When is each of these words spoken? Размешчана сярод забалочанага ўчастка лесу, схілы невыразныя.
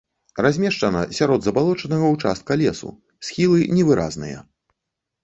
Размешчана 0.43 1.01
сярод 1.17 1.39
забалочанага 1.47 2.07
ўчастка 2.13 2.57
лесу, 2.63 2.89
схілы 3.29 3.59
невыразныя. 3.81 4.41